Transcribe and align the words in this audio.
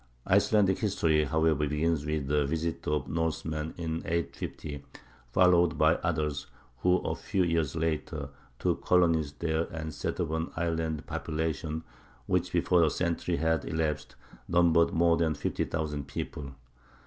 Icelandic 0.25 0.79
history, 0.79 1.25
however, 1.25 1.67
begins 1.67 2.07
with 2.07 2.25
the 2.25 2.47
visits 2.47 2.87
of 2.87 3.07
Norsemen 3.07 3.75
in 3.77 3.97
850, 3.97 4.83
followed 5.31 5.77
by 5.77 5.93
others, 5.97 6.47
who, 6.79 6.97
a 7.01 7.13
few 7.13 7.43
years 7.43 7.75
later, 7.75 8.29
took 8.57 8.83
colonies 8.83 9.31
there 9.33 9.65
and 9.65 9.93
set 9.93 10.19
up 10.19 10.31
an 10.31 10.49
island 10.55 11.05
population 11.05 11.83
which 12.25 12.51
before 12.51 12.81
a 12.81 12.89
century 12.89 13.35
had 13.37 13.63
elapsed 13.63 14.15
numbered 14.47 14.91
more 14.91 15.17
than 15.17 15.35
fifty 15.35 15.65
thousand 15.65 16.07
people. 16.07 16.55